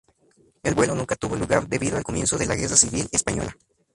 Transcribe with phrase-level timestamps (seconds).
[0.63, 3.55] El vuelo nunca tuvo lugar debido al comienzo de la Guerra Civil Española.